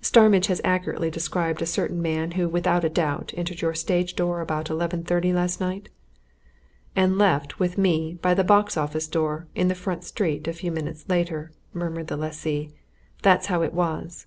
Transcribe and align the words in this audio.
Starmidge 0.00 0.46
has 0.48 0.60
accurately 0.64 1.12
described 1.12 1.62
a 1.62 1.64
certain 1.64 2.02
man 2.02 2.32
who 2.32 2.48
without 2.48 2.92
doubt 2.92 3.32
entered 3.36 3.60
your 3.60 3.72
stage 3.72 4.16
door 4.16 4.40
about 4.40 4.68
eleven 4.68 5.04
thirty 5.04 5.32
last 5.32 5.60
night" 5.60 5.90
"And 6.96 7.16
left, 7.16 7.60
with 7.60 7.78
me, 7.78 8.18
by 8.20 8.34
the 8.34 8.42
box 8.42 8.76
office 8.76 9.06
door, 9.06 9.46
in 9.54 9.68
the 9.68 9.76
front 9.76 10.02
street, 10.02 10.48
a 10.48 10.52
few 10.52 10.72
minutes 10.72 11.04
later," 11.08 11.52
murmured 11.72 12.08
the 12.08 12.16
lessee. 12.16 12.70
"That's 13.22 13.46
how 13.46 13.62
it 13.62 13.72
was." 13.72 14.26